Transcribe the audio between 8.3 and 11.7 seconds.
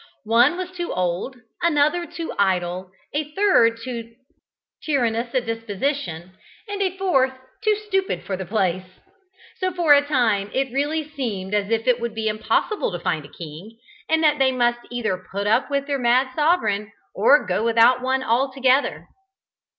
the place. So for a time it really seemed as